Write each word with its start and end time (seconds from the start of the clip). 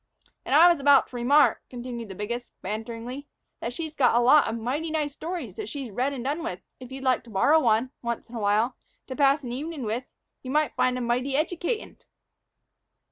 "And 0.45 0.55
I 0.55 0.67
was 0.67 0.79
about 0.79 1.09
to 1.09 1.15
remark," 1.15 1.61
continued 1.69 2.09
the 2.09 2.15
biggest, 2.15 2.59
banteringly, 2.63 3.27
"that 3.59 3.71
she's 3.71 3.93
got 3.93 4.15
a 4.15 4.19
lot 4.19 4.47
of 4.47 4.57
mighty 4.57 4.89
nice 4.89 5.13
stories 5.13 5.53
that 5.57 5.69
she's 5.69 5.91
read 5.91 6.11
and 6.11 6.23
done 6.25 6.41
with; 6.41 6.59
and 6.79 6.87
if 6.87 6.91
you'd 6.91 7.03
like 7.03 7.23
to 7.25 7.29
borrow 7.29 7.59
one, 7.59 7.91
once 8.01 8.27
in 8.27 8.33
a 8.33 8.39
while, 8.39 8.75
to 9.05 9.15
pass 9.15 9.43
an 9.43 9.51
evenin' 9.51 9.83
with, 9.85 10.05
you'd 10.41 10.71
find 10.75 10.97
'em 10.97 11.05
mighty 11.05 11.33
educatin'." 11.35 11.97